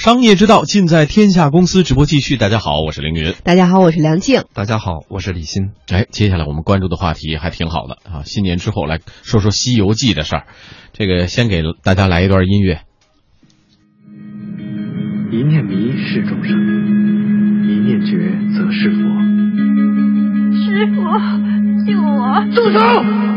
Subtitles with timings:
[0.00, 2.38] 商业之道尽在天下公司直播继续。
[2.38, 3.34] 大家好，我是凌云。
[3.44, 4.44] 大家好，我是梁静。
[4.54, 5.72] 大家好，我是李欣。
[5.92, 8.22] 哎，接下来我们关注的话题还挺好的啊！
[8.24, 10.46] 新年之后来说说《西游记》的事儿。
[10.94, 12.80] 这个先给大家来一段音乐。
[15.30, 18.16] 一念迷是众生，一念觉
[18.56, 19.02] 则是佛。
[20.56, 21.04] 师傅，
[21.84, 22.46] 救我！
[22.54, 23.29] 住手！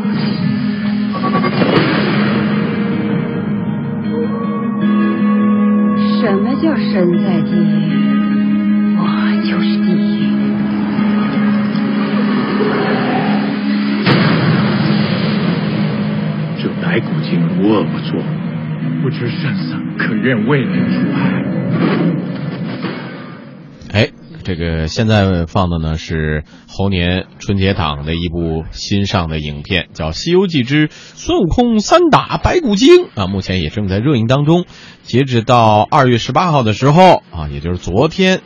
[6.64, 7.92] 要身在地狱？
[8.96, 9.04] 我
[9.44, 10.24] 就是地狱。
[16.58, 18.18] 这白骨精无恶不作，
[19.02, 21.44] 不知生死，可愿为民除害？
[24.44, 34.66] 这个现在放的呢是猴年春节档的一部新上的影片，叫《西游记之孙悟空三打白骨精》啊，目前也正在热映当中。
[35.04, 38.42] 截止到二月十八号的时候啊，也就是昨天。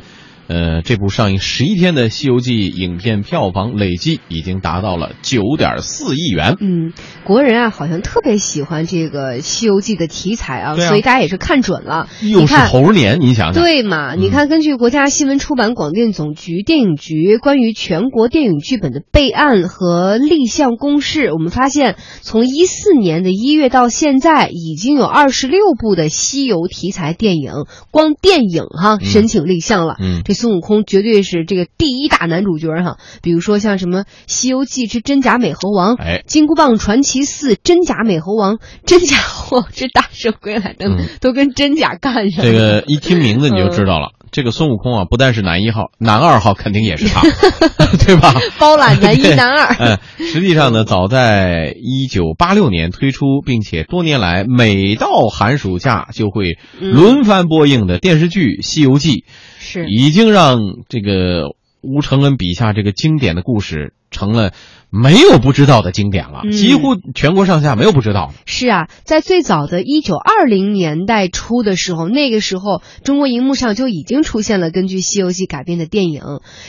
[0.47, 6.55] 呃，这部上映十一天的《西游记》影片票房累计已经达到了九点四亿元。
[6.61, 6.93] 嗯，
[7.25, 12.07] 国人啊，好像特别喜欢这个《西游记》的题材啊，啊所以大家也是看准了。
[12.21, 14.15] 又是猴年，你想想，对嘛？
[14.15, 27.51] 你看，根据国家新闻出版广电总局电影局关于全国电影剧本的备案和立项公示，我们发现，从一四年的一月到现在，已经有二十六部的西游题材电影，
[27.91, 29.97] 光电影哈申请立项了。
[29.99, 32.97] 嗯这孙悟空绝对是这个第一大男主角哈。
[33.21, 42.51] 比如说像什么《西游记之真假美猴王》哎金箍棒传奇四》真假美猴王》 真假货之大圣归来等等，嗯都跟真假干上了。
[42.51, 47.21] 这个一听名字你就知道了，这个孙悟空啊，不但是男一号，男二号肯定也是他，
[48.05, 48.33] 对吧？
[48.59, 49.75] 包揽男一男二。
[49.79, 59.11] 嗯，实际上呢，早在一九八六年推出，并且多年来每到寒暑假就会轮番播映的电视剧《西游记》，
[59.59, 61.55] 是已经让这个
[61.87, 64.51] 吴承恩笔下这个经典的故事成了
[64.89, 68.33] 没有不知道的经典了，嗯几乎全国上下没有不知道。
[68.45, 76.21] 是啊，在最早的一九二零年代初的时候，那个时候中国荧幕上就已经出现了根据《西游记》改编的电影。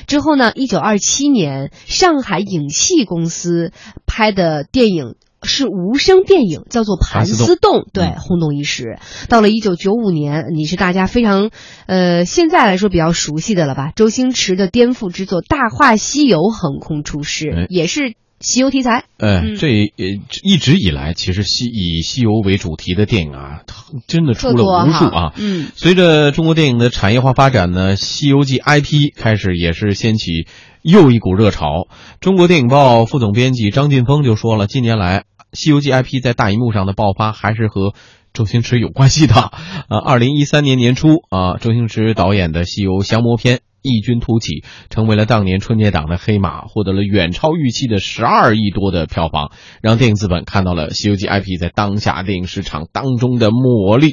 [0.07, 3.73] 之后呢，一九二七年，上海影戏公司
[4.07, 5.17] 拍的电影。
[5.43, 8.99] 是无声电影，叫做《盘丝洞》，对，嗯轰动一时。
[9.29, 11.51] 到了一九九五年，你是大家非常，
[11.87, 13.93] 呃，现在来说比较熟悉的了吧？
[13.95, 19.05] 周星驰的颠覆之作《大话西游》横空出世，哎也是西游题材。
[19.19, 20.05] 呃，嗯这呃
[20.43, 23.63] 一直以来，其实西以西游为主题的电影啊，
[24.07, 25.33] 真的出了无数啊。
[25.37, 30.47] 嗯，随着中国电影的产业化发展呢，《西游记》IP 开始也是掀起
[30.83, 31.89] 又一股热潮。
[32.21, 35.21] 中国电影报副总编辑张晋峰就说了，近年来
[35.53, 37.95] 《西游记》IP 在大荧幕上的爆发还是和
[38.33, 39.35] 周星驰有关系的。
[39.89, 43.57] 呃，二零一三年年初啊、周星驰导演的《西游降魔篇》。
[43.83, 49.53] 异军突起，成为了当年春节档的黑马，获得了远超预期的十二亿多的票房，
[49.83, 54.07] 让电影资本看到了《西游记》IP 在当下电影市场当中的魔力。《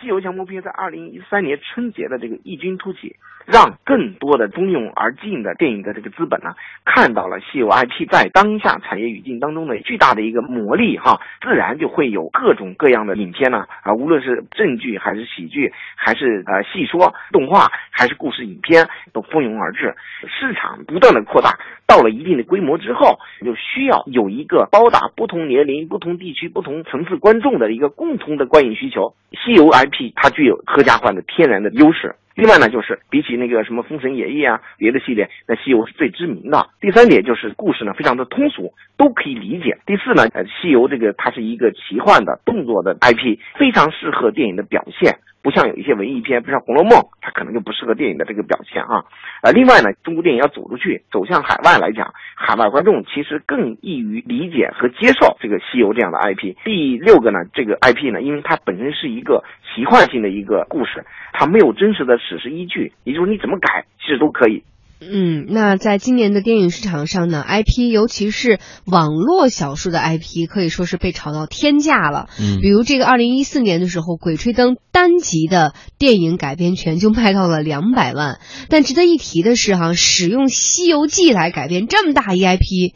[0.00, 3.14] 西游降魔篇》在二零一三年春节的这个异军突起，
[3.46, 6.54] 让更多的蜂拥而进的电影的这个资本呢，
[6.84, 19.94] 看到了西游 IP 在当下产业语境当中的巨大的一个魔力哈，自然就会有各种各样的影片呢啊，无论是正剧还是喜剧，还是呃戏说动画，还是故事影片，都蜂拥而至，
[20.28, 29.14] 市场不断的扩大，到了一定的规模之后，就需要有一个包打不同年龄、不同地区、不同层次观众的一个共同的观影需求。
[29.32, 32.14] 西游 IP 它具有合家欢的天然的优势。
[32.42, 36.70] 另外呢，就是比起那个什么《封神演义》啊，别的系列，那西游是最知名的。
[36.80, 39.78] 第三点就是故事呢非常的通俗，都可以理解。
[39.86, 45.20] 第四呢，呃，西游这个它是一个奇幻的动作的 IP，非常适合电影的表现。
[45.42, 49.04] 不像有一些文艺片，不像《红楼梦》，它可能就不适合电影的这个表现啊。
[49.42, 56.54] 呃，另外呢，中国电影要走出去，走向海外来讲，海外观众其实更易于理解和接受这个西游这样的 IP。
[56.64, 59.42] 第六个呢，这个 IP 呢，因为它本身是一个
[59.74, 64.62] 奇幻性的一个故事，它没有真实的史实依据，也就是你怎么改其实都可以。
[65.10, 72.28] 嗯，那在今年的电影市场上呢，IP 尤其是网络小说的 IP 可以说是被炒到天价了。
[72.40, 78.38] 嗯比如这个二零一四年的时候，《鬼吹灯》单集的电影改编权就卖到了两百万。
[78.68, 82.94] 但值得一提的是，哈，使用《西游记》来改编这么大一 IP，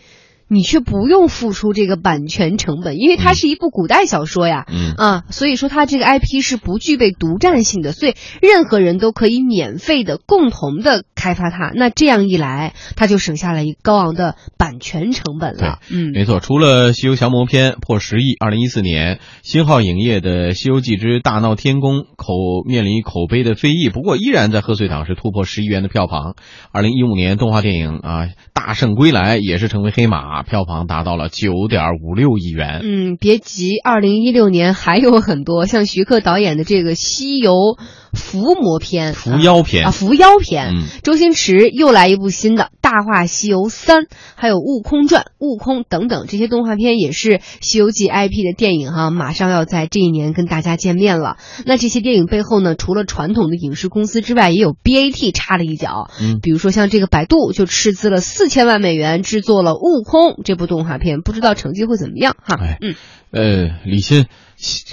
[0.48, 11.72] 你却不用付出这个版权成本，因为它是一部古代小说呀，嗯啊，所以说它这个 IP 是不具备独占性的，所以任何人都可以免费的共同的开发它。
[11.74, 15.80] 那这样一来，它就省下了一个高昂的版权成本了。
[15.90, 22.34] 嗯，没错，除了《西游降魔篇》破十亿，二零一四年新浩影业的《西游记之大闹天宫》口
[22.66, 26.36] 面临口碑的非议，不过依然在贺岁档是突破十亿元的票房。
[26.72, 28.22] 二零一五年动画电影啊
[28.52, 32.80] 《大圣归来》也是成为黑马，票房达到了九点五六亿元。
[32.82, 37.76] 嗯，别急，二零一六年还有很多，像徐克导演的这个《西游
[38.12, 40.72] 伏魔篇》、伏妖篇啊，伏妖篇。
[40.74, 42.64] 嗯周星驰又来一部新的
[42.96, 44.04] 《大话西游三》，
[44.36, 47.28] 还有《悟空传》《悟空》等等这些动画片也是
[47.60, 51.36] 《西游记》IP 的电影哈，马上要在这一年跟大家见面了。
[51.66, 56.08] 那这些电影背后呢，除了传统的影视公司之外，也有 BAT 插了一脚。
[56.18, 62.56] 嗯比如说像这个百度就斥资了四千万美元制作了《悟空》这部动画片，不知道成绩会怎么样哈。
[62.58, 62.94] 哎嗯。
[63.30, 64.24] 呃，李欣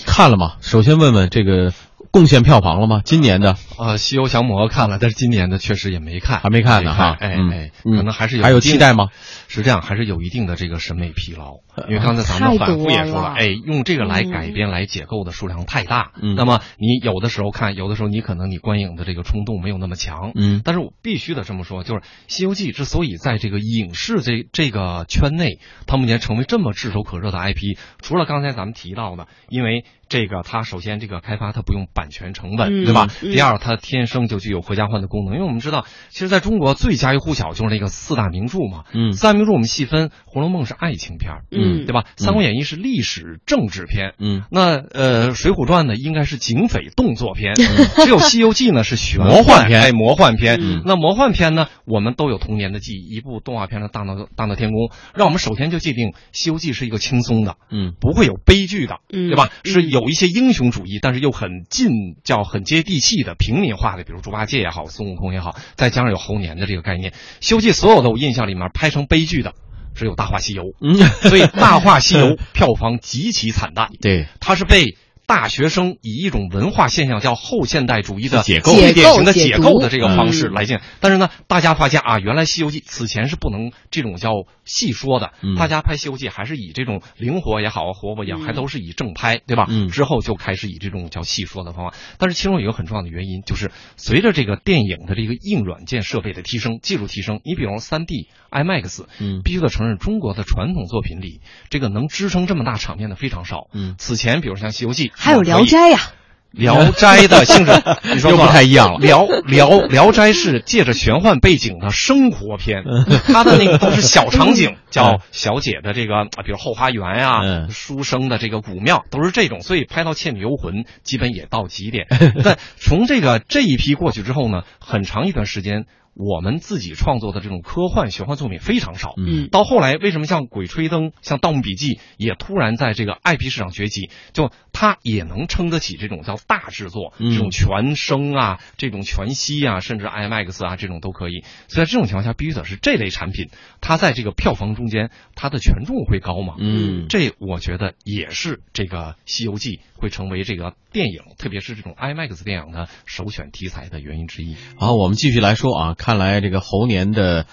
[0.05, 0.55] 看了吗？
[0.59, 1.71] 首先问问这个
[2.11, 3.01] 贡献票房了吗？
[3.05, 9.09] 今年的呃，《西游降魔》看了，但是今年的确实也没看，还没看呢哈嗯哎哎，嗯可能还是有还有期待吗？
[9.47, 11.57] 是这样，还是有一定的这个审美疲劳，
[11.89, 33.07] 因为刚才咱们反复也说了，哎，用这个来改编来解构的数量太大，嗯那么你有的时候看，有的时候你可能你观影的这个冲动没有那么强，嗯但是我必须得这么说，就是《西游记》之所以在这个影视这这个圈内，它目前成为这么炙手可热的 IP，除了刚才咱们提到的，因为这个它首先这个开发它不用版权成本，嗯对吧？
[33.21, 39.13] 嗯第二，它天生就具有合家欢的功能，因为我们知道，其实在中国最家喻户晓就是那个四大名著嘛，嗯。
[39.13, 41.85] 四大名著我们细分，《红楼梦》是爱情片嗯。
[41.85, 42.01] 对吧？
[42.17, 47.55] 《三国演义》是历史政治片，嗯，那呃，《水浒传》呢应该是警匪动作片，
[48.03, 49.81] 只有《西游记》呢是玄魔幻片。
[49.81, 50.59] 哎，魔幻片。
[50.61, 50.81] 嗯。
[50.85, 57.93] 那魔幻片呢，我们都有童年的记忆，一部动画片的《大闹大闹天宫》，让我们首先就界定《西游记》是一个轻松的，嗯。
[57.99, 59.29] 不会有悲剧的，嗯。
[59.29, 59.49] 对吧？
[59.63, 59.71] 嗯。
[59.71, 61.89] 是有一些英雄主义，但是又很近，
[62.23, 69.53] 叫很接地气的平民化的，比如猪八戒也好，孙悟空也好，再加上有猴年的这个概念，《西游记》所有的我印象里面拍成悲剧的。
[69.95, 70.95] 只有《大话西游》，嗯，
[71.29, 73.89] 所以《大话西游》票房极其惨淡。
[74.01, 80.79] 对，它是被大学生以一种文化现象叫后现代主义的解构最典型的解构的这个方式嗯来进。
[80.99, 84.31] 但是呢，大家发现啊，原来《西游记》此前是不能这种叫
[84.65, 89.65] 细说的，嗯大家拍《西游记》还是以这种灵活也好，活泼也好，嗯还都是以正拍，对吧？
[89.69, 91.95] 嗯之后就开始以这种叫细说的方法。
[92.17, 103.67] 但是其中有一个很重要的原因，就是随着这个电影的这个硬软件设备的提升，技术提升，你比如三 D、IMAX，嗯必须得承认，中国的传统作品里，这个能支撑这么大场面的非常少。
[103.73, 105.99] 嗯此前比如像《西游记》，还有《聊斋》呀，
[106.51, 107.71] 聊斋的性质，
[108.13, 112.83] 你说又不太一样了 聊聊聊斋是借着玄幻背景的生活片，
[113.25, 122.05] 它的那个都是小场景，叫小姐的这个，啊比如后花园呀、嗯书生的这个古庙，都是这种，所以拍到《倩女幽魂》基本也到极点。
[122.43, 125.85] 但从这个这一批过去之后呢，很长一段时间。
[126.15, 134.09] 我们自己创作的这种科幻玄幻作品非常少，嗯到后来为什么像《鬼吹灯》、像《盗墓笔记》也突然在这个 IP 市场崛起？
[134.31, 141.43] 就它也能撑得起这种叫大制作，嗯这种全声啊，这种全息啊，甚至 IMAX 啊，这种都可以。
[141.67, 143.49] 所以在这种情况下，必须得是这类产品，
[143.81, 146.55] 它在这个票房中间，它的权重会高嘛？
[146.59, 154.55] 嗯这我觉得也是这个《西游记》会成为这个电影，特别是这种 IMAX 电影的首选题材的原因之一。
[154.77, 157.45] 好，我们继续来说啊，看来这个猴年的。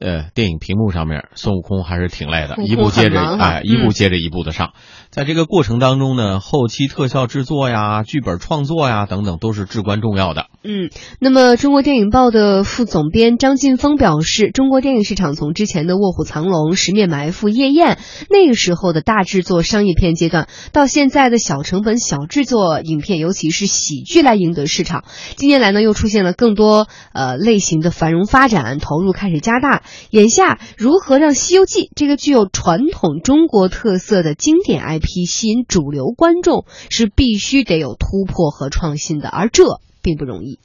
[0.00, 4.72] 呃，电影屏幕上面，孙悟空还是挺累的，一步接着哎，一部嗯接着一步的上。
[5.10, 10.46] 在这个过程当中呢，后期特效制作呀、剧本创作呀等等，都是至关重要的。
[10.64, 17.96] 嗯，那么中国电影报的副总编张劲峰表示，中国电影市场从之前的《卧虎藏龙》《十面埋伏》《夜宴》
[18.30, 25.02] 那个时候的大制作商业片阶段，到现在的小成本小制作影片，尤其是喜剧来赢得市场。
[25.34, 29.82] 近年来呢，又出现了更多呃类型的繁荣发展，投入开始加大。
[30.10, 40.58] 眼下，如何让《西游记》这个具有传统中国特色的经典 IP 吸引主流观众，是必须得有突破和创新的，而这并不容易。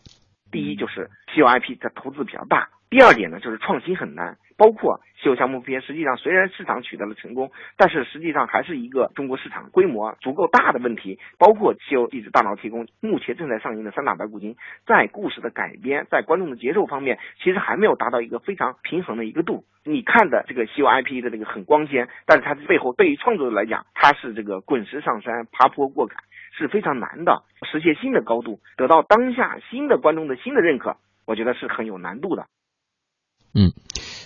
[0.52, 4.38] 第一就是西游 IP 的投资比较大，第二点呢就是创新很难。
[4.58, 11.20] 包括《西游降魔篇》，实际上虽然市场取得了成功，但是实际上还是一个中国市场规模足够大的问题。
[11.38, 14.56] 包括《西游记之大脑提供》，目前正在上映的《三打白骨精》，
[14.88, 19.64] 在故事的改编，在观众的接受方面，其实还没有达到一个非常平衡的一个度。
[19.84, 26.24] 你看的这个西游 IP 的这个很光鲜，但是它背后对于创作者来讲，它是这个滚石上山，爬坡过坎，
[26.58, 27.44] 是非常难的。
[27.72, 32.48] 实现新的高度，得到当下新的观众的新的认可，我觉得是很有难度的。
[33.54, 33.72] 嗯，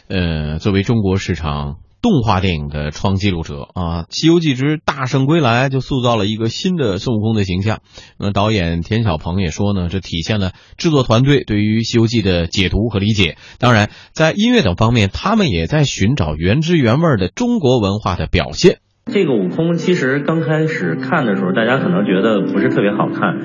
[0.08, 7.82] 呃，作为中国市场动画电影的创纪录者啊，《西游记之大圣归来》就塑造了一个新的孙悟空的形象。
[8.18, 13.38] 那导演田小鹏也说呢，这体现了制作团队对于《西游记》的解读和理解。
[13.60, 18.80] 当然，在音乐等方面，他们也在寻找原汁原味的中国文化的表现。
[19.06, 23.38] 这个悟空其实刚开始看的时候，大家可能觉得不是特别好看，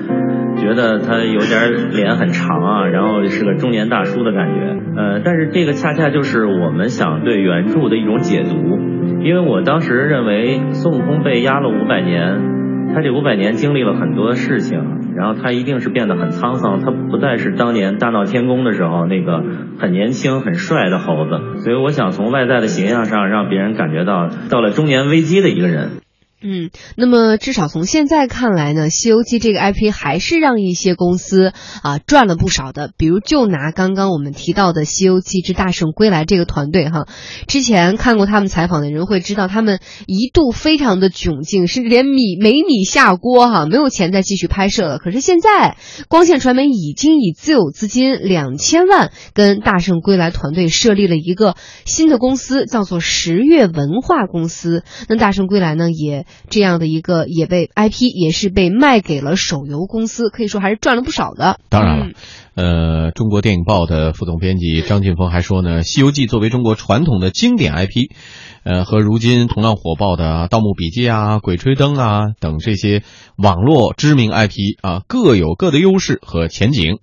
[0.57, 4.77] 觉得他有点脸很长啊，然后是个中年大叔的感觉。
[4.95, 8.55] 呃，但是这个恰恰就是我们想对原著的一种解读，
[9.23, 12.55] 因为我当时认为孙悟空被压了五百年。
[12.93, 14.79] 他这五百年经历了很多事情，
[15.17, 19.43] 然后他一定是变得很沧桑，他不再是当年大闹天宫的时候那个
[19.79, 25.89] 很年轻很帅的猴子，所以我想从外在的形象上让别人感觉到到了中年危机的一个人。
[26.39, 31.51] 嗯，那么至少从现在看来呢，《西游记》这个 IP 还是让一些公司
[31.81, 32.91] 啊赚了不少的。
[32.95, 37.07] 比如，就拿刚刚我们提到的《西游记之大圣归来》这个团队哈，
[37.47, 44.99] 之前看过他们采访的人会知道，他们一度非常的窘境，甚至连米没米下锅哈，没有钱再继续拍摄了。
[44.99, 45.75] 可是现在，
[46.07, 54.83] 光线传媒已经以自有资金两千万跟大圣归来团队设立了一个新的公司，叫做十月文化公司。
[55.09, 56.26] 那大圣归来呢也。
[56.49, 61.59] 这样的一个也被 IP 也是被卖给了手游公司，可以说还是赚了不少的。
[61.69, 62.07] 当然了，
[62.55, 68.11] 呃，中国电影报的副总编辑张劲峰还说呢，《西游记》作为中国传统的经典 IP，
[68.63, 73.03] 呃，和如今同样火爆的《盗墓笔记》啊、《鬼吹灯》啊等这些
[73.37, 76.99] 网络知名 IP 啊，各有各的优势和前景。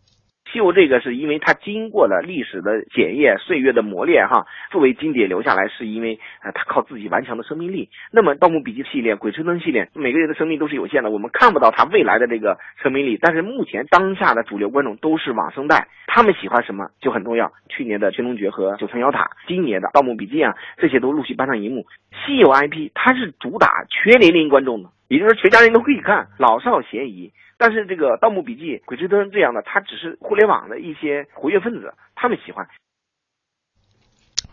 [0.54, 7.88] 就这个是因为它经过了历史的检验、岁月的磨练，哈，作为经典留下来，是因为呃它靠自己顽强的生命力。
[8.12, 13.18] 那么《盗墓笔记》系列、《鬼吹灯》系列，每个人的生命都是有限的，我们看不到他未来的这个生命力。
[13.20, 17.50] 但是目前当下的主流观众都是往生代，他们喜欢什么就很重要。
[17.68, 21.84] 去年的《寻龙诀》和《九层妖塔》，今年的《盗墓笔记》啊，这些都陆续搬上荧幕。
[22.24, 27.32] 稀有 IP 它是主打全年龄观众的，也就是说全家人都可以看，老少咸宜。
[27.56, 32.66] 但是这个《盗墓笔记》《鬼吹灯》这样的，它只是互联网的一些活跃分子，他们喜欢。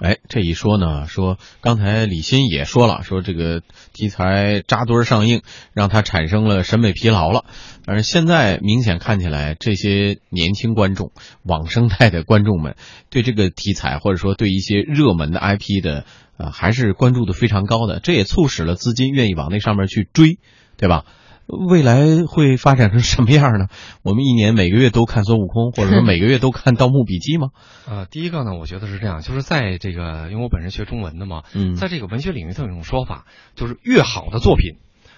[0.01, 3.61] 哎，这一说呢，说刚才李欣也说了，说这个
[3.93, 5.43] 题材扎堆上映，
[5.73, 7.45] 让他产生了审美疲劳了。
[7.85, 11.11] 而现在明显看起来，这些年轻观众、
[11.43, 12.75] 网生态的观众们，
[13.11, 16.05] 对这个题材或者说对一些热门的 IP 的，
[16.37, 17.99] 呃，还是关注度非常高的。
[17.99, 20.39] 这也促使了资金愿意往那上面去追，
[20.77, 21.05] 对吧？
[21.47, 23.67] 未来会发展成什么样呢？
[24.03, 27.49] 我们一年每个月都看孙悟空，或者说 每个月都看《盗墓笔记》吗？
[27.87, 34.75] 呃，第一个呢，我觉得是这样，就是在这个，因为我本人学中文的嘛，嗯，在这个文学领域，它有一种说法，就是越好的作品，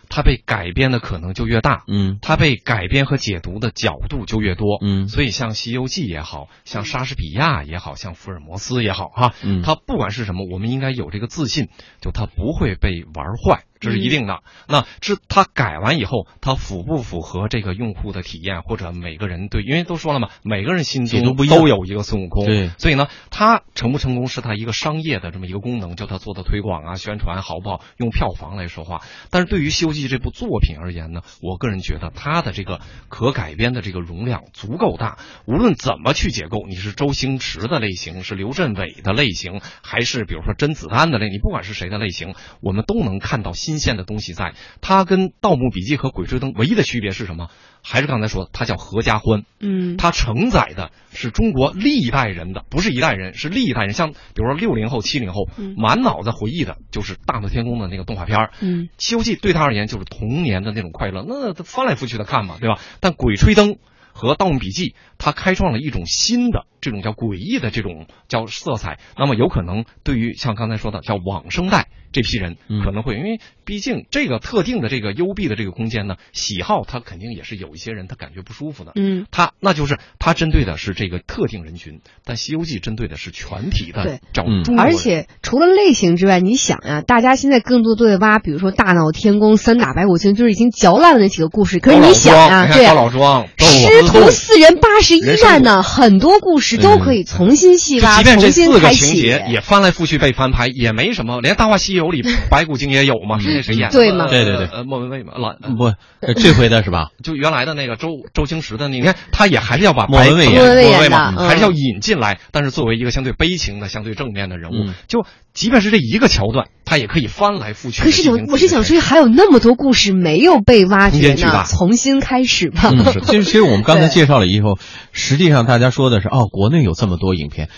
[0.09, 11.67] 它被改编的可能就越大，嗯，它被改编和解读的角度就越多，嗯，所以像《西游记》也好像莎士比亚也好像福尔摩斯也好，哈，嗯，它不管是什么，我们应该有这个自信，
[12.01, 13.65] 就它不会被玩坏。
[13.83, 14.39] 这是一定的。
[14.67, 19.61] 那这他改完以后，他符不符合这个用户的体验，或者每个人对？
[19.61, 22.45] 因为都说了嘛，每个人心中都有一个孙悟空。
[22.45, 29.01] 对，所以呢，他成不成功是他一个商业的这么一个功能，叫他做的推广啊、宣传好不好，用票房来说话。
[29.29, 35.17] 但是对于《西游记》这部作品而言呢，我个人觉得它的这个可改编的这个容量足够大。
[35.45, 43.72] 无论怎么去解构，你是周星驰的类型，是刘镇伟的类型，还是比如说甄子丹的类，你不管是谁的类型，我们都能看到新。
[43.73, 47.49] 新鲜的东西在，它跟《盗墓笔记》和《鬼吹灯》唯一的区别是什么？
[47.81, 49.45] 还是刚才说，它叫合家欢。
[49.59, 53.93] 嗯，它承载的是中国历代人的，不是一代人，是历代人。
[53.93, 58.51] 像比如说六零后、七零后，满脑子回忆的就是《大闹天宫》的那个动画片儿。
[58.61, 62.79] 嗯，《西游记》对他而言就是童年的那种快乐，那翻来覆去的看嘛，对吧？
[62.99, 63.69] 但《鬼吹灯》
[64.11, 68.99] 和《盗墓笔记》，它开创了一种新的这种叫诡异的这种叫色彩。
[69.17, 71.87] 那么有可能对于像刚才说的叫往生代。
[72.11, 78.91] 这批人可能会，因为毕竟这个特定的这个幽闭的这个空间呢，喜好他肯定也是有一些人他感觉不舒服的。
[78.93, 84.03] 嗯，他那就是他针对的是这个特定人群，但《西游记》针对的是全体的。
[84.03, 84.45] 对，叫
[84.77, 91.79] 而且除了类型之外，你想呀，大家现在更多都在挖，比如说大闹天宫、三打白骨精，就是已经嚼烂了那几个故事。
[91.79, 99.21] 可是你想啊，对高老庄、师徒四人八十一难呢，很多故事都可以重新细挖，重新开启。
[99.23, 102.05] 也翻来覆去被翻拍，也没什么，连《大话西游》。
[102.13, 103.39] 里 白骨精也有嘛？
[103.39, 103.97] 是那谁演的？
[103.97, 104.27] 对吗？
[104.29, 105.91] 对对对，呃，莫文蔚嘛，老不，
[106.39, 107.07] 这回的是吧？
[107.23, 112.39] 就原来的那个周周星驰的，你看他也还是要把莫文蔚演，莫文蔚嘛，还是要引进来。
[112.51, 118.03] 但是作为一个相对悲情的、相对正面的人物，就即便是这一个桥段，他也可以翻来覆去。
[118.03, 122.89] 可是我，我是想说，还有那么多故事没有被挖掘呢，重新开始吧。
[122.91, 123.21] 嗯，是。
[123.21, 124.77] 其实，其实我们刚才 介绍了以后，
[125.11, 127.69] 实际上大家说的是，哦，国内有这么多影片，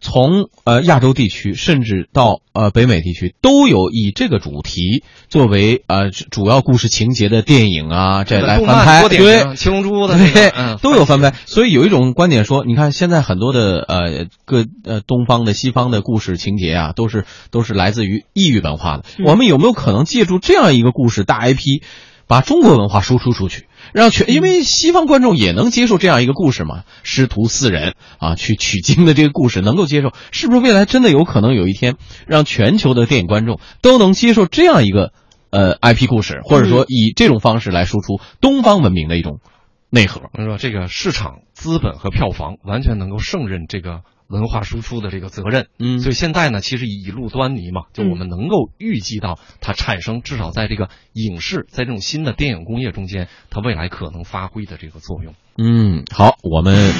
[0.00, 11.34] 从呃亚洲地区，甚至到呃北美地区，都有以这个主题作为呃主要故事情节的电影啊，这来翻拍，对，七龙珠的对，都有翻拍。
[11.46, 19.04] 所以有一种观点说，你看现在很多的呃各呃东方的、西方的故事情节啊，都是都是来自于异域文化的。
[19.24, 21.82] 我们有没有可能借助这样一个故事大 IP，
[22.26, 26.84] 把中国文化输出出去，让全因为西方观众也能接受这样一个故事嘛？
[27.02, 35.12] 师徒四人啊去取经的这个故事能够接受，是不是未来真的有可能有一天让全球的电影观众都能接受这样一个
[35.50, 39.40] 呃 IP 故事，或者说以这种方式来输出东方文明的一种
[39.90, 40.22] 内核？
[40.34, 44.00] 我说这个市场资本和票房完全能够胜任这个。
[44.30, 55.34] 文化输出的这个责任，嗯，所以现在呢，其实已露端倪嘛，就我们能够预计到它产生，至少在这个影视，在这种新的电影工业中间，它未来可能发挥的这个作用。
[55.58, 56.92] 嗯，好，我们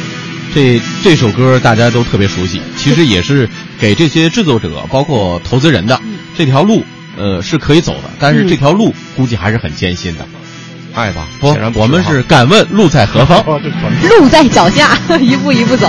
[0.52, 6.00] 这这首歌大家都特别熟悉，其实也是给这些制作者，包括投资人的
[6.37, 6.82] 这条路，
[7.16, 10.26] 呃，是可以走的，但是这条路估计还是很艰辛的。
[10.92, 13.62] 爱吧，不，我们是敢问路在何方？
[13.62, 15.88] 路在脚下， 一步一步走。